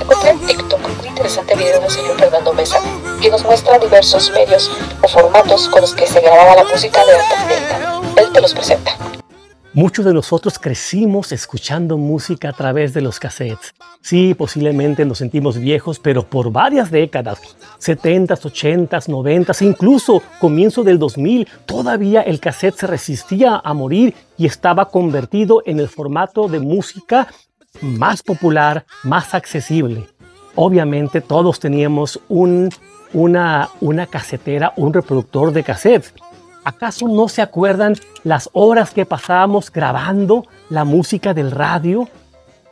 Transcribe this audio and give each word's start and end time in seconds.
Encontré 0.00 0.30
en 0.30 0.46
TikTok 0.46 0.80
un 1.00 1.06
interesante 1.06 1.56
video 1.56 1.80
del 1.80 1.90
señor 1.90 2.18
Fernando 2.18 2.52
Mesa 2.52 2.78
que 3.22 3.30
nos 3.30 3.42
muestra 3.42 3.78
diversos 3.78 4.30
medios 4.32 4.70
o 5.00 5.08
formatos 5.08 5.70
con 5.70 5.80
los 5.80 5.94
que 5.94 6.06
se 6.06 6.20
grababa 6.20 6.56
la 6.56 6.64
música 6.64 7.00
de 7.06 7.12
fidelidad. 7.14 8.02
Él 8.18 8.32
te 8.32 8.40
los 8.42 8.52
presenta. 8.52 8.94
Muchos 9.74 10.04
de 10.04 10.12
nosotros 10.12 10.58
crecimos 10.58 11.32
escuchando 11.32 11.96
música 11.96 12.50
a 12.50 12.52
través 12.52 12.92
de 12.92 13.00
los 13.00 13.18
cassettes. 13.18 13.72
Sí, 14.02 14.34
posiblemente 14.34 15.06
nos 15.06 15.16
sentimos 15.16 15.56
viejos, 15.56 15.98
pero 15.98 16.28
por 16.28 16.52
varias 16.52 16.90
décadas, 16.90 17.40
70s, 17.80 18.42
80s, 18.42 19.08
90s, 19.08 19.62
incluso 19.62 20.20
comienzo 20.38 20.84
del 20.84 20.98
2000, 20.98 21.48
todavía 21.64 22.20
el 22.20 22.38
cassette 22.38 22.80
se 22.80 22.86
resistía 22.86 23.62
a 23.64 23.72
morir 23.72 24.14
y 24.36 24.44
estaba 24.44 24.90
convertido 24.90 25.62
en 25.64 25.80
el 25.80 25.88
formato 25.88 26.48
de 26.48 26.60
música 26.60 27.28
más 27.80 28.22
popular, 28.22 28.84
más 29.04 29.32
accesible. 29.32 30.06
Obviamente 30.54 31.22
todos 31.22 31.58
teníamos 31.58 32.20
un, 32.28 32.68
una, 33.14 33.70
una 33.80 34.06
casetera, 34.06 34.74
un 34.76 34.92
reproductor 34.92 35.50
de 35.50 35.62
cassettes 35.62 36.12
¿Acaso 36.64 37.08
no 37.08 37.28
se 37.28 37.42
acuerdan 37.42 37.94
las 38.22 38.48
horas 38.52 38.92
que 38.92 39.04
pasábamos 39.04 39.72
grabando 39.72 40.46
la 40.70 40.84
música 40.84 41.34
del 41.34 41.50
radio? 41.50 42.08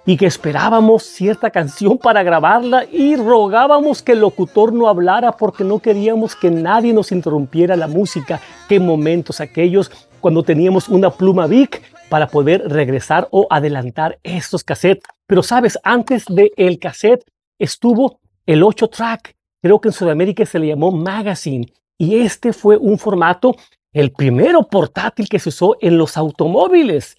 Y 0.07 0.17
que 0.17 0.27
esperábamos 0.27 1.03
cierta 1.03 1.51
canción 1.51 1.99
para 1.99 2.23
grabarla 2.23 2.85
y 2.91 3.17
rogábamos 3.17 4.03
que 4.03 4.13
el 4.13 4.21
locutor 4.21 4.73
no 4.73 4.89
hablara 4.89 5.33
porque 5.33 5.63
no 5.63 5.79
queríamos 5.81 6.35
que 6.35 6.51
nadie 6.51 6.93
nos 6.93 7.13
interrumpiera 7.13 7.77
la 7.77 7.87
música. 7.87 8.41
Qué 8.69 8.81
momentos 8.81 9.41
aquellos 9.41 9.91
cuando 10.21 10.43
teníamos 10.43 10.89
una 10.89 11.11
pluma 11.11 11.47
Vic 11.47 11.83
para 12.09 12.29
poder 12.29 12.69
regresar 12.69 13.29
o 13.31 13.47
adelantar 13.51 14.19
estos 14.23 14.65
cassettes. 14.65 15.05
Pero 15.27 15.43
sabes, 15.43 15.79
antes 15.83 16.25
del 16.27 16.51
el 16.57 16.79
cassette 16.79 17.25
estuvo 17.59 18.21
el 18.47 18.63
8 18.63 18.89
track. 18.89 19.37
Creo 19.63 19.81
que 19.81 19.89
en 19.89 19.93
Sudamérica 19.93 20.47
se 20.47 20.59
le 20.59 20.69
llamó 20.69 20.91
magazine. 20.93 21.73
Y 21.99 22.17
este 22.17 22.55
fue 22.55 22.79
un 22.79 22.99
formato 22.99 23.55
el 23.93 24.13
primero 24.13 24.63
portátil 24.69 25.29
que 25.29 25.39
se 25.39 25.49
usó 25.49 25.77
en 25.81 25.99
los 25.99 26.17
automóviles. 26.17 27.17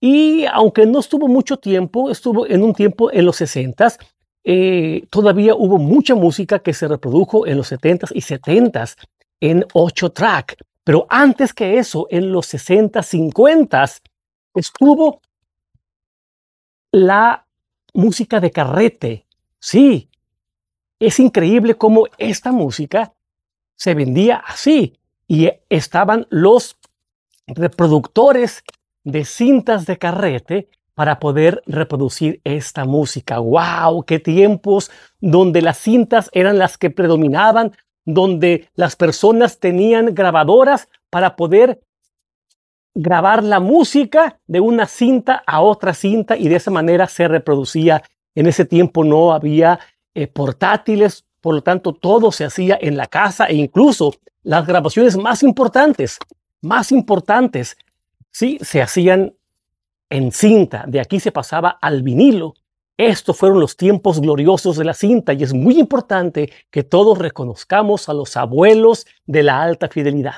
Y 0.00 0.44
aunque 0.46 0.86
no 0.86 1.00
estuvo 1.00 1.28
mucho 1.28 1.56
tiempo, 1.58 2.10
estuvo 2.10 2.46
en 2.46 2.62
un 2.62 2.74
tiempo 2.74 3.10
en 3.12 3.24
los 3.24 3.40
60s, 3.40 3.98
eh, 4.44 5.06
todavía 5.10 5.54
hubo 5.54 5.78
mucha 5.78 6.14
música 6.14 6.60
que 6.60 6.72
se 6.72 6.86
reprodujo 6.86 7.46
en 7.46 7.56
los 7.56 7.72
70s 7.72 8.12
y 8.14 8.20
70s 8.20 8.96
en 9.40 9.64
8 9.72 10.10
track. 10.12 10.56
Pero 10.84 11.06
antes 11.08 11.52
que 11.52 11.78
eso, 11.78 12.06
en 12.10 12.30
los 12.30 12.54
60s, 12.54 13.32
50s, 13.32 14.00
estuvo 14.54 15.20
la 16.92 17.44
música 17.92 18.38
de 18.38 18.50
carrete. 18.50 19.26
Sí, 19.58 20.08
es 21.00 21.18
increíble 21.18 21.74
cómo 21.74 22.04
esta 22.18 22.52
música 22.52 23.12
se 23.74 23.94
vendía 23.94 24.36
así 24.36 24.96
y 25.28 25.50
estaban 25.68 26.26
los 26.30 26.76
reproductores 27.46 28.62
de 29.04 29.24
cintas 29.24 29.86
de 29.86 29.98
carrete 29.98 30.68
para 30.94 31.18
poder 31.18 31.62
reproducir 31.66 32.40
esta 32.44 32.84
música. 32.84 33.38
¡Wow! 33.38 34.04
¡Qué 34.04 34.18
tiempos 34.18 34.90
donde 35.20 35.62
las 35.62 35.78
cintas 35.78 36.30
eran 36.32 36.58
las 36.58 36.78
que 36.78 36.90
predominaban, 36.90 37.72
donde 38.04 38.70
las 38.74 38.96
personas 38.96 39.60
tenían 39.60 40.14
grabadoras 40.14 40.88
para 41.10 41.36
poder 41.36 41.80
grabar 42.94 43.44
la 43.44 43.60
música 43.60 44.40
de 44.46 44.60
una 44.60 44.86
cinta 44.86 45.42
a 45.46 45.60
otra 45.60 45.92
cinta 45.92 46.36
y 46.36 46.48
de 46.48 46.56
esa 46.56 46.70
manera 46.70 47.06
se 47.08 47.28
reproducía. 47.28 48.02
En 48.34 48.46
ese 48.46 48.64
tiempo 48.64 49.04
no 49.04 49.32
había 49.32 49.78
eh, 50.14 50.26
portátiles, 50.26 51.26
por 51.42 51.54
lo 51.56 51.62
tanto 51.62 51.92
todo 51.92 52.32
se 52.32 52.46
hacía 52.46 52.78
en 52.80 52.96
la 52.96 53.06
casa 53.06 53.46
e 53.46 53.54
incluso 53.54 54.14
las 54.46 54.64
grabaciones 54.64 55.16
más 55.16 55.42
importantes, 55.42 56.18
más 56.62 56.92
importantes, 56.92 57.76
sí, 58.30 58.58
se 58.62 58.80
hacían 58.80 59.34
en 60.08 60.30
cinta. 60.30 60.84
De 60.86 61.00
aquí 61.00 61.18
se 61.18 61.32
pasaba 61.32 61.78
al 61.82 62.04
vinilo. 62.04 62.54
Estos 62.96 63.36
fueron 63.36 63.58
los 63.58 63.76
tiempos 63.76 64.20
gloriosos 64.20 64.76
de 64.76 64.84
la 64.84 64.94
cinta 64.94 65.32
y 65.32 65.42
es 65.42 65.52
muy 65.52 65.80
importante 65.80 66.52
que 66.70 66.84
todos 66.84 67.18
reconozcamos 67.18 68.08
a 68.08 68.14
los 68.14 68.36
abuelos 68.36 69.04
de 69.26 69.42
la 69.42 69.60
alta 69.60 69.88
fidelidad. 69.88 70.36